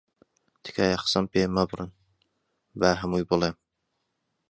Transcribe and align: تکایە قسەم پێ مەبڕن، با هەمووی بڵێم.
تکایە 0.63 0.97
قسەم 1.03 1.25
پێ 1.31 1.41
مەبڕن، 1.55 1.89
با 2.79 2.89
هەمووی 3.01 3.27
بڵێم. 3.29 3.55